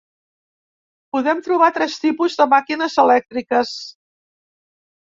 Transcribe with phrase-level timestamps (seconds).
[1.17, 3.79] Podem trobar tres tipus de màquines elèctriques.